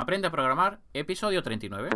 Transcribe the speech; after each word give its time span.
Aprende 0.00 0.28
a 0.28 0.30
programar, 0.30 0.80
episodio 0.94 1.42
39. 1.42 1.90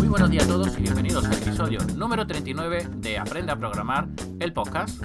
Muy 0.00 0.08
buenos 0.08 0.28
días 0.28 0.42
a 0.42 0.48
todos 0.48 0.76
y 0.76 0.82
bienvenidos 0.82 1.24
al 1.26 1.34
episodio 1.34 1.78
número 1.94 2.26
39 2.26 2.88
de 2.96 3.16
Aprende 3.16 3.52
a 3.52 3.56
programar, 3.56 4.08
el 4.40 4.52
podcast. 4.52 5.00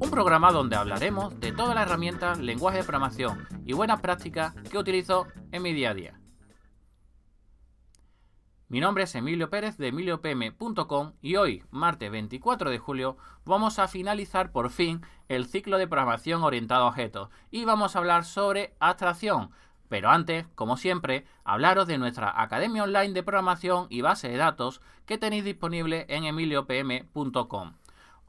Un 0.00 0.10
programa 0.10 0.50
donde 0.50 0.74
hablaremos 0.74 1.38
de 1.38 1.52
todas 1.52 1.76
las 1.76 1.86
herramientas, 1.86 2.40
lenguaje 2.40 2.78
de 2.78 2.82
programación 2.82 3.46
y 3.64 3.72
buenas 3.72 4.00
prácticas 4.00 4.52
que 4.72 4.76
utilizo 4.76 5.28
en 5.52 5.62
mi 5.62 5.72
día 5.72 5.90
a 5.90 5.94
día. 5.94 6.19
Mi 8.70 8.78
nombre 8.78 9.02
es 9.02 9.16
Emilio 9.16 9.50
Pérez 9.50 9.78
de 9.78 9.88
emiliopm.com 9.88 11.14
y 11.20 11.34
hoy, 11.34 11.64
martes 11.72 12.08
24 12.08 12.70
de 12.70 12.78
julio, 12.78 13.16
vamos 13.44 13.80
a 13.80 13.88
finalizar 13.88 14.52
por 14.52 14.70
fin 14.70 15.02
el 15.28 15.46
ciclo 15.46 15.76
de 15.76 15.88
programación 15.88 16.44
orientado 16.44 16.84
a 16.84 16.86
objetos 16.90 17.30
y 17.50 17.64
vamos 17.64 17.96
a 17.96 17.98
hablar 17.98 18.24
sobre 18.24 18.76
abstracción. 18.78 19.50
Pero 19.88 20.10
antes, 20.10 20.46
como 20.54 20.76
siempre, 20.76 21.26
hablaros 21.42 21.88
de 21.88 21.98
nuestra 21.98 22.40
Academia 22.40 22.84
Online 22.84 23.12
de 23.12 23.24
Programación 23.24 23.88
y 23.90 24.02
base 24.02 24.28
de 24.28 24.36
datos 24.36 24.80
que 25.04 25.18
tenéis 25.18 25.42
disponible 25.42 26.06
en 26.08 26.22
emiliopm.com. 26.22 27.72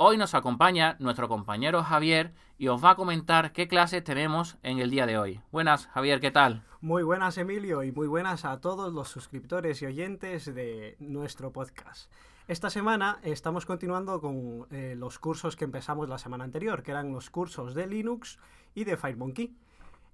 Hoy 0.04 0.18
nos 0.18 0.34
acompaña 0.34 0.96
nuestro 0.98 1.28
compañero 1.28 1.84
Javier 1.84 2.34
y 2.58 2.70
os 2.70 2.84
va 2.84 2.90
a 2.90 2.96
comentar 2.96 3.54
qué 3.54 3.68
clases 3.68 4.04
tenemos 4.04 4.58
en 4.64 4.80
el 4.80 4.90
día 4.90 5.06
de 5.06 5.20
hoy. 5.20 5.42
Buenas, 5.52 5.86
Javier, 5.90 6.20
¿qué 6.20 6.32
tal? 6.32 6.64
Muy 6.82 7.04
buenas, 7.04 7.38
Emilio, 7.38 7.84
y 7.84 7.92
muy 7.92 8.08
buenas 8.08 8.44
a 8.44 8.60
todos 8.60 8.92
los 8.92 9.10
suscriptores 9.10 9.80
y 9.84 9.86
oyentes 9.86 10.56
de 10.56 10.96
nuestro 10.98 11.52
podcast. 11.52 12.12
Esta 12.48 12.72
semana 12.72 13.20
estamos 13.22 13.68
continuando 13.68 14.20
con 14.20 14.66
eh, 14.72 14.96
los 14.98 15.20
cursos 15.20 15.56
que 15.56 15.66
empezamos 15.66 16.10
la 16.10 16.18
semana 16.18 16.46
anterior, 16.46 16.82
que 16.82 16.90
eran 16.90 17.14
los 17.14 17.30
cursos 17.30 17.76
de 17.76 17.86
Linux 17.86 18.40
y 18.74 18.86
de 18.86 18.98
FireMonkey. 18.98 19.56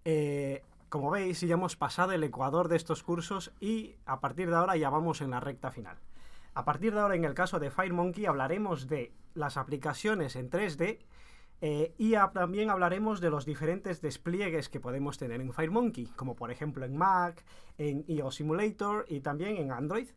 Eh, 0.03 0.63
como 0.89 1.11
veis, 1.11 1.39
ya 1.39 1.53
hemos 1.53 1.77
pasado 1.77 2.11
el 2.11 2.25
ecuador 2.25 2.67
de 2.67 2.75
estos 2.75 3.03
cursos 3.03 3.53
y 3.61 3.95
a 4.05 4.19
partir 4.19 4.49
de 4.49 4.57
ahora 4.57 4.75
ya 4.75 4.89
vamos 4.89 5.21
en 5.21 5.31
la 5.31 5.39
recta 5.39 5.71
final. 5.71 5.97
A 6.57 6.65
partir 6.65 6.91
de 6.91 7.01
ahora, 7.01 7.13
en 7.13 7.23
el 7.23 7.35
caso 7.35 7.59
de 7.59 7.69
FireMonkey, 7.69 8.25
hablaremos 8.25 8.87
de 8.87 9.13
las 9.35 9.57
aplicaciones 9.57 10.35
en 10.35 10.49
3D 10.49 11.05
eh, 11.61 11.93
y 11.99 12.13
también 12.33 12.71
hablaremos 12.71 13.21
de 13.21 13.29
los 13.29 13.45
diferentes 13.45 14.01
despliegues 14.01 14.67
que 14.67 14.79
podemos 14.79 15.19
tener 15.19 15.39
en 15.39 15.53
FireMonkey, 15.53 16.07
como 16.15 16.35
por 16.35 16.49
ejemplo 16.49 16.83
en 16.83 16.97
Mac, 16.97 17.45
en 17.77 18.03
iOS 18.07 18.37
Simulator 18.37 19.05
y 19.07 19.19
también 19.19 19.57
en 19.57 19.71
Android. 19.71 20.07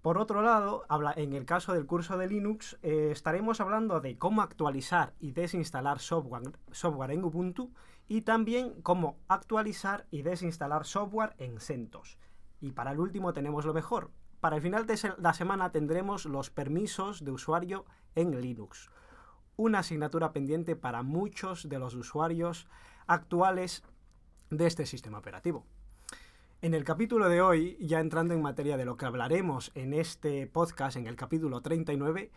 Por 0.00 0.16
otro 0.16 0.42
lado, 0.42 0.84
en 1.16 1.32
el 1.32 1.44
caso 1.44 1.72
del 1.72 1.86
curso 1.86 2.16
de 2.16 2.28
Linux, 2.28 2.78
eh, 2.82 3.08
estaremos 3.10 3.60
hablando 3.60 4.00
de 4.00 4.16
cómo 4.16 4.42
actualizar 4.42 5.14
y 5.18 5.32
desinstalar 5.32 5.98
software, 5.98 6.52
software 6.70 7.10
en 7.10 7.24
Ubuntu 7.24 7.72
y 8.06 8.20
también 8.20 8.80
cómo 8.82 9.18
actualizar 9.26 10.06
y 10.12 10.22
desinstalar 10.22 10.86
software 10.86 11.34
en 11.38 11.58
CentOS. 11.58 12.16
Y 12.60 12.70
para 12.70 12.92
el 12.92 13.00
último 13.00 13.32
tenemos 13.32 13.64
lo 13.64 13.74
mejor, 13.74 14.12
para 14.40 14.56
el 14.56 14.62
final 14.62 14.86
de 14.86 14.98
la 15.18 15.34
semana 15.34 15.70
tendremos 15.70 16.24
los 16.24 16.50
permisos 16.50 17.24
de 17.24 17.30
usuario 17.30 17.84
en 18.14 18.40
Linux, 18.40 18.90
una 19.56 19.80
asignatura 19.80 20.32
pendiente 20.32 20.76
para 20.76 21.02
muchos 21.02 21.68
de 21.68 21.78
los 21.78 21.94
usuarios 21.94 22.66
actuales 23.06 23.82
de 24.48 24.66
este 24.66 24.86
sistema 24.86 25.18
operativo. 25.18 25.66
En 26.62 26.74
el 26.74 26.84
capítulo 26.84 27.28
de 27.28 27.40
hoy, 27.40 27.76
ya 27.80 28.00
entrando 28.00 28.34
en 28.34 28.42
materia 28.42 28.76
de 28.76 28.84
lo 28.84 28.96
que 28.96 29.06
hablaremos 29.06 29.72
en 29.74 29.94
este 29.94 30.46
podcast, 30.46 30.96
en 30.96 31.06
el 31.06 31.16
capítulo 31.16 31.60
39, 31.60 32.30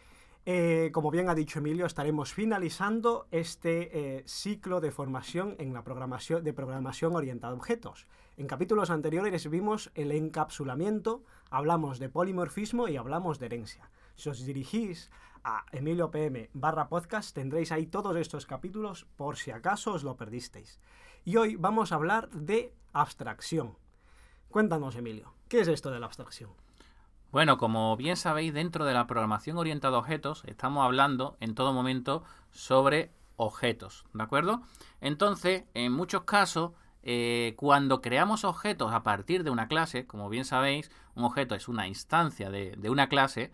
eh, 0.46 0.90
como 0.92 1.10
bien 1.10 1.30
ha 1.30 1.36
dicho 1.36 1.60
Emilio, 1.60 1.86
estaremos 1.86 2.34
finalizando 2.34 3.28
este 3.32 4.18
eh, 4.18 4.24
ciclo 4.26 4.82
de 4.82 4.92
formación 4.92 5.56
en 5.58 5.74
la 5.74 5.84
programación, 5.84 6.44
de 6.44 6.52
programación 6.52 7.16
orientada 7.16 7.54
a 7.54 7.56
objetos. 7.56 8.08
En 8.36 8.48
capítulos 8.48 8.90
anteriores 8.90 9.50
vimos 9.50 9.92
el 9.96 10.12
encapsulamiento, 10.12 11.24
hablamos 11.50 12.00
de 12.00 12.10
polimorfismo 12.10 12.90
y 12.90 12.98
hablamos 12.98 13.40
de 13.40 13.46
herencia. 13.46 13.90
Si 14.16 14.30
os 14.30 14.46
dirigís 14.46 15.12
a 15.46 15.66
Emilio 15.72 16.12
PM 16.12 16.50
barra 16.54 16.90
podcast 16.90 17.34
tendréis 17.34 17.72
ahí 17.72 17.86
todos 17.86 18.16
estos 18.18 18.46
capítulos 18.46 19.06
por 19.16 19.38
si 19.38 19.52
acaso 19.52 19.94
os 19.94 20.04
lo 20.04 20.18
perdisteis. 20.18 20.80
Y 21.24 21.38
hoy 21.38 21.56
vamos 21.56 21.92
a 21.92 21.96
hablar 21.96 22.30
de 22.32 22.74
abstracción. 22.92 23.78
Cuéntanos 24.50 24.98
Emilio, 24.98 25.34
¿qué 25.48 25.62
es 25.62 25.68
esto 25.70 25.90
de 25.90 26.00
la 26.00 26.08
abstracción? 26.08 26.63
Bueno, 27.34 27.58
como 27.58 27.98
bien 27.98 28.16
sabéis, 28.16 28.54
dentro 28.54 28.86
de 28.86 28.94
la 28.94 29.08
programación 29.08 29.58
orientada 29.58 29.96
a 29.96 30.00
objetos 30.02 30.44
estamos 30.46 30.86
hablando 30.86 31.36
en 31.40 31.56
todo 31.56 31.74
momento 31.74 32.24
sobre 32.52 33.12
objetos, 33.38 34.06
¿de 34.14 34.22
acuerdo? 34.22 34.62
Entonces, 35.02 35.64
en 35.74 35.94
muchos 35.94 36.26
casos, 36.26 36.74
eh, 37.02 37.56
cuando 37.58 38.04
creamos 38.04 38.44
objetos 38.44 38.94
a 38.94 39.02
partir 39.02 39.44
de 39.44 39.50
una 39.50 39.68
clase, 39.68 40.06
como 40.06 40.30
bien 40.30 40.46
sabéis, 40.46 40.92
un 41.16 41.24
objeto 41.24 41.56
es 41.56 41.68
una 41.68 41.88
instancia 41.88 42.52
de, 42.52 42.78
una 42.88 43.10
clase, 43.10 43.52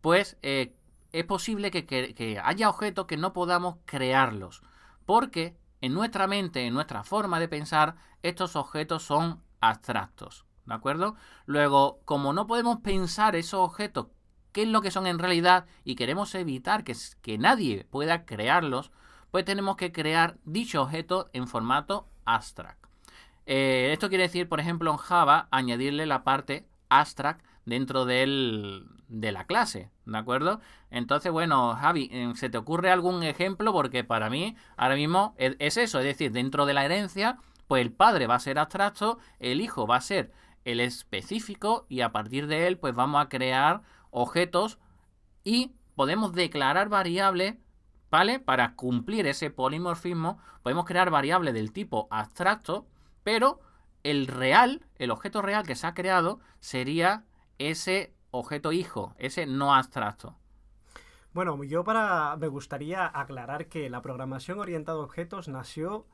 pues 0.00 0.38
eh, 0.40 0.72
es 1.12 1.24
posible 1.26 1.70
que, 1.70 1.84
que 1.84 2.40
haya 2.42 2.70
objetos 2.70 3.04
que 3.04 3.18
no 3.18 3.34
podamos 3.34 3.76
crearlos, 3.84 4.62
porque 5.04 5.58
en 5.82 5.92
nuestra 5.92 6.26
mente, 6.26 6.66
en 6.66 6.72
nuestra 6.72 7.04
forma 7.04 7.38
de 7.38 7.48
pensar, 7.48 7.96
estos 8.22 8.56
objetos 8.56 9.02
son 9.02 9.42
abstractos. 9.60 10.46
¿De 10.66 10.74
acuerdo? 10.74 11.16
Luego, 11.46 12.00
como 12.04 12.32
no 12.32 12.46
podemos 12.46 12.80
pensar 12.80 13.36
esos 13.36 13.60
objetos, 13.60 14.08
qué 14.52 14.62
es 14.62 14.68
lo 14.68 14.82
que 14.82 14.90
son 14.90 15.06
en 15.06 15.18
realidad, 15.18 15.66
y 15.84 15.96
queremos 15.96 16.34
evitar 16.34 16.84
que, 16.84 16.94
que 17.22 17.38
nadie 17.38 17.86
pueda 17.90 18.24
crearlos, 18.24 18.90
pues 19.30 19.44
tenemos 19.44 19.76
que 19.76 19.92
crear 19.92 20.36
dicho 20.44 20.82
objeto 20.82 21.30
en 21.32 21.46
formato 21.46 22.08
abstract. 22.24 22.84
Eh, 23.46 23.90
esto 23.92 24.08
quiere 24.08 24.24
decir, 24.24 24.48
por 24.48 24.60
ejemplo, 24.60 24.90
en 24.90 24.96
Java, 24.96 25.48
añadirle 25.50 26.06
la 26.06 26.24
parte 26.24 26.68
abstract 26.88 27.44
dentro 27.64 28.04
del, 28.04 28.86
de 29.08 29.32
la 29.32 29.44
clase, 29.44 29.90
¿de 30.06 30.18
acuerdo? 30.18 30.60
Entonces, 30.90 31.32
bueno, 31.32 31.74
Javi, 31.74 32.08
eh, 32.12 32.32
¿se 32.34 32.50
te 32.50 32.58
ocurre 32.58 32.90
algún 32.90 33.22
ejemplo? 33.22 33.72
Porque 33.72 34.04
para 34.04 34.30
mí, 34.30 34.56
ahora 34.76 34.94
mismo 34.94 35.34
es 35.36 35.76
eso, 35.76 35.98
es 35.98 36.04
decir, 36.04 36.32
dentro 36.32 36.66
de 36.66 36.74
la 36.74 36.84
herencia, 36.84 37.38
pues 37.66 37.82
el 37.82 37.92
padre 37.92 38.26
va 38.26 38.36
a 38.36 38.40
ser 38.40 38.58
abstracto, 38.58 39.18
el 39.38 39.60
hijo 39.60 39.86
va 39.86 39.96
a 39.96 40.00
ser 40.00 40.32
el 40.64 40.80
específico 40.80 41.86
y 41.88 42.00
a 42.02 42.12
partir 42.12 42.46
de 42.46 42.66
él 42.66 42.78
pues 42.78 42.94
vamos 42.94 43.22
a 43.22 43.28
crear 43.28 43.82
objetos 44.10 44.78
y 45.44 45.72
podemos 45.94 46.32
declarar 46.32 46.88
variables, 46.88 47.56
¿vale? 48.10 48.40
Para 48.40 48.74
cumplir 48.74 49.26
ese 49.26 49.50
polimorfismo 49.50 50.38
podemos 50.62 50.84
crear 50.84 51.10
variables 51.10 51.54
del 51.54 51.72
tipo 51.72 52.08
abstracto, 52.10 52.86
pero 53.22 53.60
el 54.02 54.26
real, 54.26 54.86
el 54.96 55.10
objeto 55.10 55.42
real 55.42 55.66
que 55.66 55.76
se 55.76 55.86
ha 55.86 55.94
creado 55.94 56.40
sería 56.60 57.24
ese 57.58 58.14
objeto 58.30 58.72
hijo, 58.72 59.14
ese 59.18 59.46
no 59.46 59.74
abstracto. 59.74 60.36
Bueno, 61.32 61.62
yo 61.62 61.84
para 61.84 62.36
me 62.36 62.48
gustaría 62.48 63.06
aclarar 63.06 63.66
que 63.68 63.88
la 63.88 64.02
programación 64.02 64.58
orientada 64.58 64.98
a 64.98 65.02
objetos 65.02 65.48
nació 65.48 66.06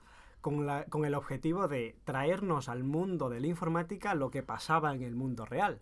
con, 0.46 1.04
el 1.04 1.14
objetivo 1.16 1.66
de 1.66 1.96
traernos 2.04 2.68
al 2.68 2.84
mundo 2.84 3.28
de 3.28 3.40
la 3.40 3.48
informática 3.48 4.14
lo 4.14 4.30
que 4.30 4.44
pasaba 4.44 4.94
en 4.94 5.02
el 5.02 5.16
mundo 5.16 5.44
real. 5.44 5.80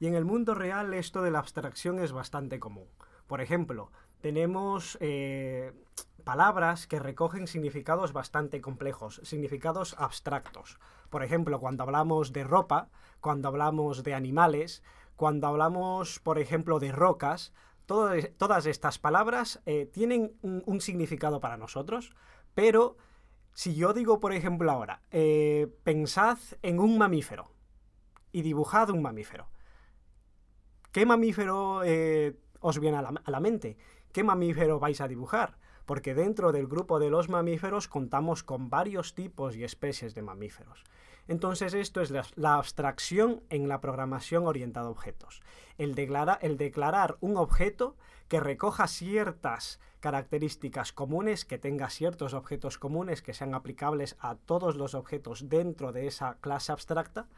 Y 0.00 0.06
en 0.06 0.14
el 0.14 0.26
mundo 0.26 0.54
real 0.54 0.92
esto 0.92 1.22
de 1.22 1.30
la 1.30 1.38
abstracción 1.38 1.98
es 1.98 2.12
bastante 2.12 2.60
común. 2.60 2.88
Por 3.26 3.40
ejemplo, 3.40 3.90
tenemos 4.20 4.98
eh, 5.00 5.72
palabras 6.24 6.86
que 6.86 6.98
recogen 6.98 7.46
significados 7.46 8.12
bastante 8.12 8.60
complejos, 8.60 9.22
significados 9.24 9.96
abstractos. 9.98 10.78
Por 11.08 11.22
ejemplo, 11.22 11.58
cuando 11.58 11.82
hablamos 11.82 12.34
de 12.34 12.44
ropa, 12.44 12.90
cuando 13.20 13.48
hablamos 13.48 14.02
de 14.02 14.12
animales, 14.12 14.82
cuando 15.16 15.46
hablamos, 15.46 16.18
por 16.18 16.38
ejemplo, 16.38 16.80
de 16.80 16.92
rocas, 16.92 17.54
todas 17.86 18.66
estas 18.66 18.98
palabras 18.98 19.62
eh, 19.64 19.86
tienen 19.86 20.34
un 20.42 20.80
significado 20.82 21.40
para 21.40 21.56
nosotros, 21.56 22.12
pero 22.54 22.98
si 23.54 23.74
yo 23.74 23.92
digo, 23.92 24.20
por 24.20 24.32
ejemplo, 24.32 24.70
ahora, 24.70 25.02
eh, 25.10 25.68
pensad 25.84 26.38
en 26.62 26.78
un 26.78 26.98
mamífero 26.98 27.50
y 28.32 28.42
dibujad 28.42 28.90
un 28.90 29.02
mamífero. 29.02 29.48
¿Qué 30.90 31.06
mamífero 31.06 31.82
eh, 31.84 32.36
os 32.60 32.78
viene 32.78 32.98
a 32.98 33.02
la, 33.02 33.40
mente? 33.40 33.76
¿Qué 34.12 34.24
mamífero 34.24 34.78
vais 34.78 35.00
a 35.00 35.08
dibujar? 35.08 35.58
Porque 35.86 36.14
dentro 36.14 36.52
del 36.52 36.66
grupo 36.66 36.98
de 36.98 37.10
los 37.10 37.28
mamíferos 37.28 37.88
contamos 37.88 38.42
con 38.42 38.70
varios 38.70 39.14
tipos 39.14 39.56
y 39.56 39.64
especies 39.64 40.14
de 40.14 40.22
mamíferos. 40.22 40.84
Entonces 41.28 41.74
esto 41.74 42.00
es 42.00 42.10
la, 42.10 42.54
abstracción 42.54 43.42
en 43.48 43.68
la 43.68 43.80
programación 43.80 44.46
orientada 44.46 44.86
a 44.86 44.90
objetos. 44.90 45.42
El, 45.78 45.94
declarar 45.94 47.16
un 47.20 47.36
objeto 47.36 47.96
que 48.28 48.40
recoja 48.40 48.86
ciertas 48.86 49.78
características 50.00 50.92
comunes, 50.92 51.44
que 51.44 51.58
tenga 51.58 51.88
ciertos 51.90 52.34
objetos 52.34 52.78
comunes 52.78 53.22
que 53.22 53.34
sean 53.34 53.54
aplicables 53.54 54.16
a 54.20 54.34
todos 54.34 54.76
los 54.76 54.94
objetos 54.94 55.48
dentro 55.48 55.92
de 55.92 56.08
esa 56.08 56.34
clase 56.40 56.72
abstracta, 56.72 57.28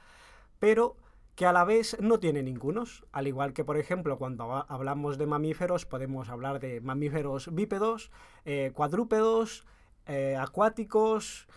pero 0.58 0.96
que 1.34 1.46
a 1.46 1.52
la 1.52 1.64
vez 1.64 1.96
no 2.00 2.20
tiene 2.20 2.42
ningunos, 2.42 3.04
al 3.12 3.26
igual 3.26 3.52
que 3.52 3.64
por 3.64 3.76
ejemplo 3.76 4.18
cuando 4.18 4.64
hablamos 4.68 5.18
de 5.18 5.26
mamíferos 5.26 5.84
podemos 5.84 6.28
hablar 6.28 6.60
de 6.60 6.80
mamíferos 6.80 7.52
bípedos, 7.52 8.10
eh, 8.44 8.70
cuadrúpedos, 8.72 9.66
eh, 10.06 10.36
acuáticos, 10.38 11.48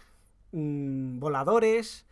mm, 0.52 1.20
voladores, 1.20 2.07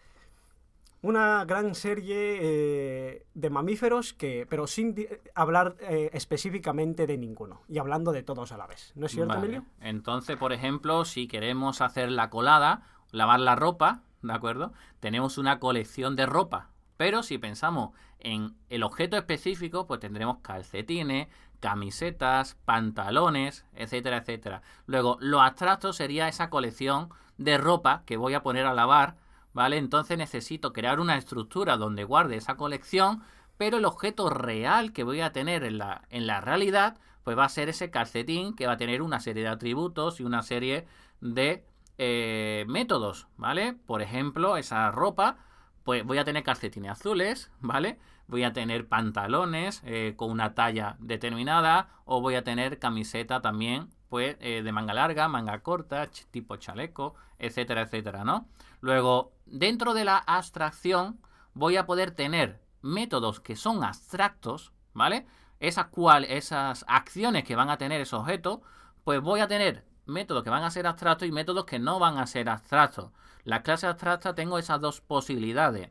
una 1.05 1.45
gran 1.45 1.75
serie 1.75 2.39
eh, 2.41 3.25
de 3.35 3.49
mamíferos 3.51 4.13
que, 4.13 4.47
pero 4.49 4.65
sin 4.65 4.95
hablar 5.35 5.75
eh, 5.81 6.09
específicamente 6.13 7.05
de 7.05 7.17
ninguno 7.17 7.61
y 7.69 7.77
hablando 7.77 8.11
de 8.11 8.23
todos 8.23 8.51
a 8.51 8.57
la 8.57 8.65
vez. 8.65 8.91
¿No 8.95 9.05
es 9.05 9.11
cierto, 9.11 9.35
Emilio? 9.35 9.63
Entonces, 9.81 10.35
por 10.35 10.51
ejemplo, 10.51 11.05
si 11.05 11.27
queremos 11.27 11.81
hacer 11.81 12.09
la 12.09 12.31
colada, 12.31 12.81
lavar 13.11 13.39
la 13.39 13.55
ropa, 13.55 14.01
¿de 14.23 14.33
acuerdo? 14.33 14.73
Tenemos 14.99 15.37
una 15.37 15.59
colección 15.59 16.15
de 16.15 16.25
ropa. 16.25 16.71
Pero 16.97 17.21
si 17.21 17.37
pensamos 17.37 17.91
en 18.19 18.55
el 18.69 18.81
objeto 18.81 19.15
específico, 19.15 19.85
pues 19.85 19.99
tendremos 19.99 20.37
calcetines, 20.39 21.27
camisetas, 21.59 22.57
pantalones, 22.65 23.65
etcétera, 23.75 24.17
etcétera. 24.17 24.63
Luego, 24.87 25.17
lo 25.19 25.41
abstracto 25.41 25.93
sería 25.93 26.27
esa 26.27 26.49
colección 26.49 27.09
de 27.37 27.59
ropa 27.59 28.01
que 28.07 28.17
voy 28.17 28.33
a 28.33 28.41
poner 28.41 28.65
a 28.65 28.73
lavar 28.73 29.17
¿vale? 29.55 29.77
Entonces 29.77 30.17
necesito 30.17 30.73
crear 30.73 30.99
una 30.99 31.17
estructura 31.17 31.77
donde 31.77 32.03
guarde 32.03 32.35
esa 32.35 32.57
colección, 32.57 33.23
pero 33.57 33.77
el 33.77 33.85
objeto 33.85 34.29
real 34.29 34.91
que 34.91 35.05
voy 35.05 35.21
a 35.21 35.31
tener 35.31 35.63
en 35.63 35.77
la, 35.77 36.03
en 36.09 36.27
la 36.27 36.41
realidad, 36.41 36.97
pues 37.23 37.37
va 37.37 37.45
a 37.45 37.49
ser 37.49 37.69
ese 37.69 37.89
calcetín 37.89 38.53
que 38.53 38.67
va 38.67 38.73
a 38.73 38.77
tener 38.77 39.01
una 39.01 39.21
serie 39.21 39.43
de 39.43 39.49
atributos 39.49 40.19
y 40.19 40.23
una 40.23 40.43
serie 40.43 40.85
de 41.21 41.65
eh, 41.97 42.65
métodos, 42.67 43.27
¿vale? 43.37 43.73
Por 43.85 44.01
ejemplo, 44.01 44.57
esa 44.57 44.91
ropa, 44.91 45.37
pues 45.85 46.03
voy 46.03 46.17
a 46.17 46.25
tener 46.25 46.43
calcetines 46.43 46.91
azules, 46.91 47.49
¿vale? 47.61 47.97
Voy 48.27 48.43
a 48.43 48.51
tener 48.51 48.89
pantalones 48.89 49.81
eh, 49.85 50.15
con 50.17 50.31
una 50.31 50.53
talla 50.53 50.97
determinada 50.99 51.87
o 52.03 52.19
voy 52.19 52.35
a 52.35 52.43
tener 52.43 52.77
camiseta 52.77 53.41
también, 53.41 53.87
pues 54.15 54.37
eh, 54.39 54.61
de 54.63 54.71
manga 54.71 54.93
larga, 54.93 55.27
manga 55.27 55.59
corta, 55.59 56.09
tipo 56.31 56.55
chaleco, 56.55 57.15
etcétera, 57.37 57.81
etcétera, 57.81 58.23
¿no? 58.23 58.47
Luego, 58.79 59.33
dentro 59.45 59.93
de 59.93 60.05
la 60.05 60.19
abstracción, 60.19 61.19
voy 61.53 61.75
a 61.75 61.85
poder 61.85 62.11
tener 62.11 62.61
métodos 62.81 63.41
que 63.41 63.57
son 63.57 63.83
abstractos, 63.83 64.71
¿vale? 64.93 65.27
Esas, 65.59 65.87
cual, 65.87 66.23
esas 66.23 66.85
acciones 66.87 67.43
que 67.43 67.57
van 67.57 67.69
a 67.69 67.77
tener 67.77 67.99
esos 67.99 68.21
objetos, 68.21 68.61
pues 69.03 69.19
voy 69.19 69.41
a 69.41 69.49
tener 69.49 69.83
métodos 70.05 70.45
que 70.45 70.49
van 70.49 70.63
a 70.63 70.71
ser 70.71 70.87
abstractos 70.87 71.27
y 71.27 71.33
métodos 71.33 71.65
que 71.65 71.79
no 71.79 71.99
van 71.99 72.17
a 72.17 72.25
ser 72.25 72.47
abstractos. 72.47 73.11
La 73.43 73.63
clase 73.63 73.85
abstracta 73.85 74.33
tengo 74.33 74.57
esas 74.57 74.79
dos 74.79 75.01
posibilidades. 75.01 75.89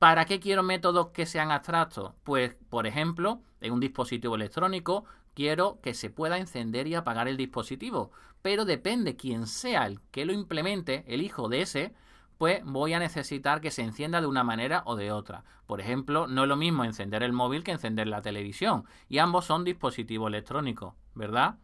¿Para 0.00 0.24
qué 0.24 0.40
quiero 0.40 0.62
métodos 0.62 1.08
que 1.08 1.26
sean 1.26 1.50
abstractos? 1.50 2.14
Pues, 2.24 2.56
por 2.70 2.86
ejemplo, 2.86 3.42
en 3.60 3.74
un 3.74 3.80
dispositivo 3.80 4.34
electrónico 4.34 5.04
quiero 5.34 5.78
que 5.82 5.92
se 5.92 6.08
pueda 6.08 6.38
encender 6.38 6.86
y 6.86 6.94
apagar 6.94 7.28
el 7.28 7.36
dispositivo. 7.36 8.10
Pero 8.40 8.64
depende 8.64 9.16
quién 9.16 9.46
sea 9.46 9.86
el 9.86 10.00
que 10.10 10.24
lo 10.24 10.32
implemente, 10.32 11.04
el 11.06 11.20
hijo 11.20 11.50
de 11.50 11.60
ese, 11.60 11.94
pues 12.38 12.64
voy 12.64 12.94
a 12.94 12.98
necesitar 12.98 13.60
que 13.60 13.70
se 13.70 13.82
encienda 13.82 14.22
de 14.22 14.26
una 14.26 14.42
manera 14.42 14.84
o 14.86 14.96
de 14.96 15.12
otra. 15.12 15.44
Por 15.66 15.82
ejemplo, 15.82 16.26
no 16.26 16.44
es 16.44 16.48
lo 16.48 16.56
mismo 16.56 16.84
encender 16.84 17.22
el 17.22 17.34
móvil 17.34 17.62
que 17.62 17.72
encender 17.72 18.06
la 18.06 18.22
televisión. 18.22 18.86
Y 19.10 19.18
ambos 19.18 19.44
son 19.44 19.64
dispositivos 19.64 20.28
electrónicos, 20.28 20.94
¿verdad? 21.14 21.58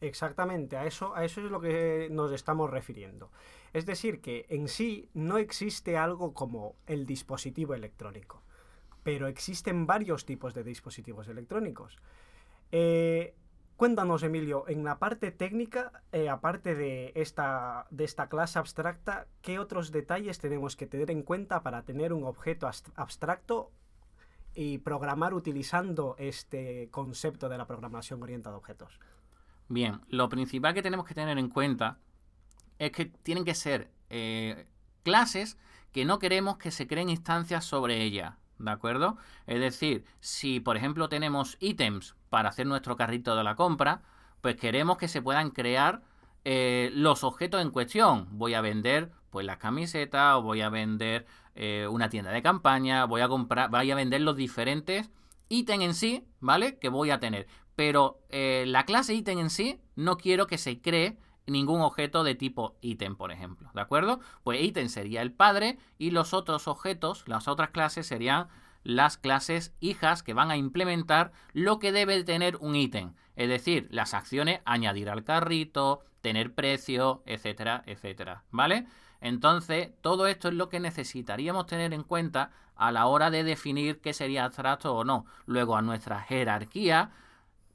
Exactamente, 0.00 0.76
a 0.76 0.86
eso, 0.86 1.14
a 1.14 1.24
eso 1.24 1.42
es 1.44 1.50
lo 1.50 1.60
que 1.60 2.08
nos 2.10 2.32
estamos 2.32 2.70
refiriendo. 2.70 3.30
Es 3.72 3.84
decir, 3.84 4.20
que 4.20 4.46
en 4.48 4.68
sí 4.68 5.10
no 5.12 5.36
existe 5.38 5.96
algo 5.96 6.32
como 6.32 6.76
el 6.86 7.04
dispositivo 7.06 7.74
electrónico, 7.74 8.42
pero 9.02 9.26
existen 9.26 9.86
varios 9.86 10.24
tipos 10.24 10.54
de 10.54 10.64
dispositivos 10.64 11.28
electrónicos. 11.28 11.98
Eh, 12.72 13.34
Cuéntanos, 13.80 14.22
Emilio, 14.22 14.68
en 14.68 14.84
la 14.84 14.98
parte 14.98 15.30
técnica, 15.30 16.02
eh, 16.12 16.28
aparte 16.28 16.74
de 16.74 17.12
esta, 17.14 17.86
de 17.88 18.04
esta 18.04 18.28
clase 18.28 18.58
abstracta, 18.58 19.26
¿qué 19.40 19.58
otros 19.58 19.90
detalles 19.90 20.38
tenemos 20.38 20.76
que 20.76 20.86
tener 20.86 21.10
en 21.10 21.22
cuenta 21.22 21.62
para 21.62 21.82
tener 21.86 22.12
un 22.12 22.24
objeto 22.24 22.68
abstracto 22.94 23.72
y 24.54 24.76
programar 24.76 25.32
utilizando 25.32 26.14
este 26.18 26.90
concepto 26.90 27.48
de 27.48 27.56
la 27.56 27.66
programación 27.66 28.22
orientada 28.22 28.56
a 28.56 28.58
objetos? 28.58 29.00
Bien, 29.70 30.00
lo 30.08 30.28
principal 30.28 30.74
que 30.74 30.82
tenemos 30.82 31.06
que 31.06 31.14
tener 31.14 31.38
en 31.38 31.48
cuenta 31.48 31.96
es 32.78 32.90
que 32.90 33.06
tienen 33.06 33.44
que 33.44 33.54
ser 33.54 33.90
eh, 34.10 34.66
clases 35.04 35.56
que 35.92 36.04
no 36.04 36.18
queremos 36.18 36.58
que 36.58 36.72
se 36.72 36.86
creen 36.86 37.08
instancias 37.08 37.64
sobre 37.64 38.02
ellas. 38.02 38.34
¿de 38.58 38.70
acuerdo? 38.70 39.16
Es 39.46 39.60
decir, 39.60 40.04
si 40.18 40.60
por 40.60 40.76
ejemplo 40.76 41.08
tenemos 41.08 41.56
ítems 41.60 42.14
para 42.28 42.50
hacer 42.50 42.66
nuestro 42.66 42.96
carrito 42.96 43.36
de 43.36 43.44
la 43.44 43.54
compra, 43.54 44.02
pues 44.40 44.56
queremos 44.56 44.98
que 44.98 45.08
se 45.08 45.22
puedan 45.22 45.50
crear 45.50 46.02
eh, 46.44 46.90
los 46.92 47.24
objetos 47.24 47.62
en 47.62 47.70
cuestión. 47.70 48.26
Voy 48.32 48.54
a 48.54 48.60
vender 48.60 49.12
pues 49.30 49.46
las 49.46 49.58
camisetas 49.58 50.34
o 50.34 50.42
voy 50.42 50.62
a 50.62 50.68
vender 50.68 51.26
eh, 51.54 51.86
una 51.88 52.10
tienda 52.10 52.32
de 52.32 52.42
campaña, 52.42 53.04
voy 53.04 53.20
a 53.20 53.28
comprar, 53.28 53.70
voy 53.70 53.90
a 53.90 53.94
vender 53.94 54.20
los 54.20 54.36
diferentes 54.36 55.10
ítems 55.48 55.84
en 55.84 55.94
sí, 55.94 56.26
¿vale? 56.40 56.78
Que 56.78 56.88
voy 56.88 57.10
a 57.10 57.20
tener. 57.20 57.46
Pero 57.76 58.20
eh, 58.28 58.64
la 58.66 58.84
clase 58.84 59.14
ítem 59.14 59.38
en 59.38 59.50
sí 59.50 59.80
no 59.96 60.16
quiero 60.16 60.46
que 60.46 60.58
se 60.58 60.80
cree 60.80 61.16
ningún 61.46 61.80
objeto 61.80 62.24
de 62.24 62.34
tipo 62.34 62.76
ítem, 62.80 63.16
por 63.16 63.32
ejemplo. 63.32 63.70
¿De 63.74 63.80
acuerdo? 63.80 64.20
Pues 64.44 64.62
ítem 64.62 64.88
sería 64.88 65.22
el 65.22 65.32
padre 65.32 65.78
y 65.98 66.10
los 66.10 66.32
otros 66.34 66.68
objetos, 66.68 67.24
las 67.26 67.48
otras 67.48 67.70
clases 67.70 68.06
serían 68.06 68.48
las 68.82 69.18
clases 69.18 69.74
hijas 69.80 70.22
que 70.22 70.34
van 70.34 70.50
a 70.50 70.56
implementar 70.56 71.32
lo 71.52 71.78
que 71.78 71.92
debe 71.92 72.22
tener 72.24 72.56
un 72.56 72.76
ítem. 72.76 73.14
Es 73.36 73.48
decir, 73.48 73.88
las 73.90 74.14
acciones 74.14 74.60
añadir 74.64 75.10
al 75.10 75.24
carrito, 75.24 76.02
tener 76.20 76.54
precio, 76.54 77.22
etcétera, 77.26 77.82
etcétera. 77.86 78.44
¿Vale? 78.50 78.86
Entonces, 79.20 79.90
todo 80.00 80.26
esto 80.26 80.48
es 80.48 80.54
lo 80.54 80.68
que 80.68 80.80
necesitaríamos 80.80 81.66
tener 81.66 81.92
en 81.92 82.04
cuenta 82.04 82.52
a 82.74 82.90
la 82.90 83.06
hora 83.06 83.30
de 83.30 83.44
definir 83.44 84.00
qué 84.00 84.14
sería 84.14 84.44
abstracto 84.44 84.94
o 84.94 85.04
no. 85.04 85.26
Luego, 85.44 85.76
a 85.76 85.82
nuestra 85.82 86.20
jerarquía, 86.20 87.10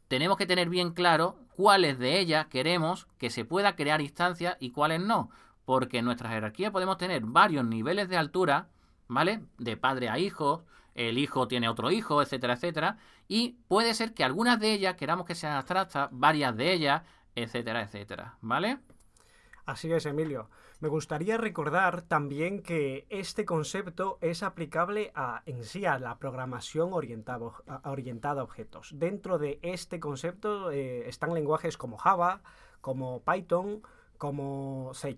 tenemos 0.08 0.38
que 0.38 0.46
tener 0.46 0.70
bien 0.70 0.92
claro 0.92 1.38
cuáles 1.56 1.98
de 2.00 2.20
ellas 2.20 2.48
queremos 2.48 3.08
que 3.18 3.30
se 3.30 3.46
pueda 3.46 3.76
crear 3.76 4.02
instancias 4.02 4.58
y 4.60 4.72
cuáles 4.72 5.02
no. 5.02 5.30
Porque 5.66 6.00
en 6.00 6.06
nuestra 6.06 6.30
jerarquía 6.30 6.72
podemos 6.72 6.98
tener 6.98 7.24
varios 7.24 7.66
niveles 7.66 8.08
de 8.10 8.18
altura, 8.18 8.70
¿vale? 9.08 9.42
De 9.58 9.78
padre 9.78 10.10
a 10.10 10.20
hijo, 10.20 10.66
el 10.94 11.18
hijo 11.18 11.48
tiene 11.48 11.70
otro 11.70 11.92
hijo, 11.92 12.22
etcétera, 12.22 12.54
etcétera. 12.54 12.98
Y 13.28 13.58
puede 13.68 13.94
ser 13.94 14.14
que 14.14 14.24
algunas 14.24 14.60
de 14.60 14.74
ellas 14.74 14.96
queramos 14.96 15.26
que 15.26 15.36
sean 15.36 15.54
abstractas, 15.54 16.10
varias 16.12 16.56
de 16.56 16.74
ellas, 16.74 17.02
etcétera, 17.36 17.82
etcétera, 17.82 18.38
¿vale? 18.42 18.80
Así 19.66 19.92
es, 19.92 20.06
Emilio. 20.06 20.50
Me 20.82 20.90
gustaría 20.90 21.38
recordar 21.38 22.02
también 22.02 22.62
que 22.62 23.08
este 23.10 23.46
concepto 23.46 24.18
es 24.22 24.44
aplicable 24.44 25.14
en 25.46 25.64
sí 25.64 25.86
a 25.86 25.98
la 26.00 26.20
programación 26.20 26.92
orientada 26.92 28.36
a 28.36 28.44
objetos. 28.44 28.92
Dentro 28.94 29.38
de 29.38 29.60
este 29.62 30.02
concepto 30.02 30.72
eh, 30.72 31.08
están 31.08 31.34
lenguajes 31.34 31.78
como 31.78 31.98
Java, 31.98 32.42
como 32.82 33.24
Python, 33.24 33.84
como 34.18 34.92
C 34.94 35.16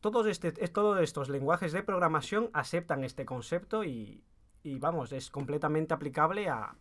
Todos, 0.00 0.26
este, 0.26 0.50
todos 0.68 1.00
estos 1.00 1.28
lenguajes 1.28 1.72
de 1.72 1.84
programación 1.84 2.50
aceptan 2.52 3.04
este 3.04 3.24
concepto 3.24 3.84
y, 3.84 4.24
vamos, 4.64 5.12
es 5.12 5.30
completamente 5.30 5.94
aplicable 5.94 6.48
a 6.48 6.74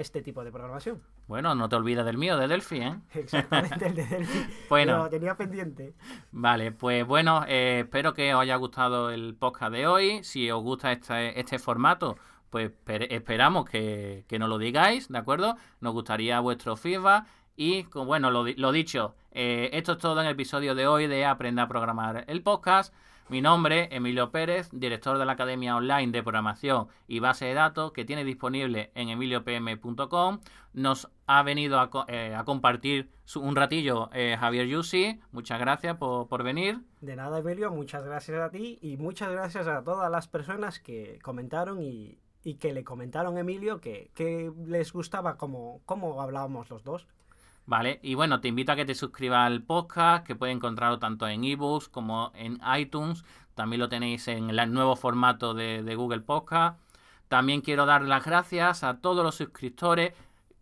este 0.00 0.22
tipo 0.22 0.42
de 0.42 0.50
programación. 0.50 1.02
Bueno, 1.26 1.54
no 1.54 1.68
te 1.68 1.76
olvides 1.76 2.04
del 2.04 2.18
mío, 2.18 2.36
de 2.36 2.48
Delphi, 2.48 2.80
¿eh? 2.80 2.98
Exactamente, 3.14 3.86
el 3.86 3.94
de 3.94 4.06
Delphi. 4.06 4.46
bueno. 4.68 4.98
Lo 4.98 5.10
tenía 5.10 5.36
pendiente. 5.36 5.94
Vale, 6.30 6.72
pues 6.72 7.06
bueno, 7.06 7.44
eh, 7.48 7.80
espero 7.84 8.12
que 8.14 8.34
os 8.34 8.42
haya 8.42 8.56
gustado 8.56 9.10
el 9.10 9.34
podcast 9.34 9.72
de 9.72 9.86
hoy. 9.86 10.24
Si 10.24 10.50
os 10.50 10.62
gusta 10.62 10.92
este, 10.92 11.38
este 11.38 11.58
formato, 11.58 12.16
pues 12.50 12.72
esperamos 12.86 13.68
que, 13.68 14.24
que, 14.28 14.38
nos 14.38 14.48
lo 14.48 14.58
digáis, 14.58 15.08
¿de 15.08 15.18
acuerdo? 15.18 15.56
Nos 15.80 15.92
gustaría 15.92 16.40
vuestro 16.40 16.76
feedback. 16.76 17.26
Y 17.56 17.84
bueno, 17.94 18.30
lo, 18.30 18.44
lo 18.44 18.72
dicho, 18.72 19.14
eh, 19.30 19.70
esto 19.72 19.92
es 19.92 19.98
todo 19.98 20.20
en 20.20 20.26
el 20.26 20.32
episodio 20.32 20.74
de 20.74 20.86
hoy 20.86 21.06
de 21.06 21.24
Aprenda 21.24 21.64
a 21.64 21.68
Programar 21.68 22.24
el 22.26 22.42
podcast. 22.42 22.94
Mi 23.32 23.40
nombre, 23.40 23.88
Emilio 23.92 24.30
Pérez, 24.30 24.68
director 24.72 25.16
de 25.16 25.24
la 25.24 25.32
Academia 25.32 25.74
Online 25.74 26.12
de 26.12 26.22
Programación 26.22 26.88
y 27.08 27.20
Base 27.20 27.46
de 27.46 27.54
Datos 27.54 27.92
que 27.92 28.04
tiene 28.04 28.24
disponible 28.24 28.92
en 28.94 29.08
emiliopm.com. 29.08 30.40
Nos 30.74 31.10
ha 31.26 31.42
venido 31.42 31.80
a, 31.80 31.88
eh, 32.08 32.36
compartir 32.44 33.10
un 33.36 33.56
ratillo 33.56 34.10
eh, 34.12 34.36
Javier 34.38 34.66
Yusi. 34.66 35.18
Muchas 35.30 35.58
gracias 35.58 35.96
por, 35.96 36.42
venir. 36.42 36.80
De 37.00 37.16
nada, 37.16 37.38
Emilio. 37.38 37.70
Muchas 37.70 38.04
gracias 38.04 38.38
a 38.38 38.50
ti 38.50 38.78
y 38.82 38.98
muchas 38.98 39.32
gracias 39.32 39.66
a 39.66 39.82
todas 39.82 40.10
las 40.10 40.28
personas 40.28 40.78
que 40.78 41.18
comentaron 41.22 41.80
y, 41.80 42.18
que 42.60 42.74
le 42.74 42.84
comentaron 42.84 43.38
a 43.38 43.40
Emilio 43.40 43.80
que, 43.80 44.52
les 44.66 44.92
gustaba 44.92 45.38
cómo, 45.38 45.80
cómo 45.86 46.20
hablábamos 46.20 46.68
los 46.68 46.84
dos. 46.84 47.08
¿Vale? 47.64 48.00
Y 48.02 48.14
bueno, 48.14 48.40
te 48.40 48.48
invito 48.48 48.72
a 48.72 48.76
que 48.76 48.84
te 48.84 48.94
suscribas 48.94 49.46
al 49.46 49.62
podcast, 49.62 50.26
que 50.26 50.34
puedes 50.34 50.54
encontrarlo 50.54 50.98
tanto 50.98 51.28
en 51.28 51.44
ebooks 51.44 51.88
como 51.88 52.32
en 52.34 52.60
iTunes. 52.76 53.24
También 53.54 53.80
lo 53.80 53.88
tenéis 53.88 54.26
en 54.28 54.50
el 54.50 54.72
nuevo 54.72 54.96
formato 54.96 55.54
de, 55.54 55.94
Google 55.94 56.20
Podcast. 56.20 56.78
También 57.28 57.60
quiero 57.60 57.86
dar 57.86 58.02
las 58.02 58.24
gracias 58.24 58.82
a 58.82 59.00
todos 59.00 59.24
los 59.24 59.36
suscriptores 59.36 60.12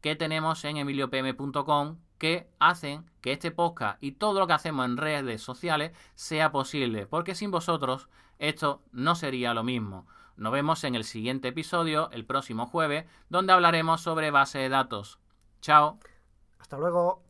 que 0.00 0.14
tenemos 0.14 0.64
en 0.64 0.76
emiliopm.com 0.76 1.96
que 2.18 2.48
hacen 2.58 3.10
que 3.22 3.32
este 3.32 3.50
podcast 3.50 4.02
y 4.02 4.12
todo 4.12 4.38
lo 4.38 4.46
que 4.46 4.52
hacemos 4.52 4.84
en 4.84 4.98
redes 4.98 5.42
sociales 5.42 5.92
sea 6.14 6.52
posible, 6.52 7.06
porque 7.06 7.34
sin 7.34 7.50
vosotros 7.50 8.08
esto 8.38 8.82
no 8.92 9.14
sería 9.14 9.54
lo 9.54 9.64
mismo. 9.64 10.06
Nos 10.36 10.52
vemos 10.52 10.84
en 10.84 10.94
el 10.94 11.04
siguiente 11.04 11.48
episodio, 11.48 12.10
el 12.12 12.24
próximo 12.24 12.66
jueves, 12.66 13.04
donde 13.28 13.52
hablaremos 13.52 14.00
sobre 14.00 14.30
base 14.30 14.58
de 14.58 14.68
datos. 14.68 15.18
Chao. 15.60 15.98
Hasta 16.60 16.76
luego. 16.78 17.22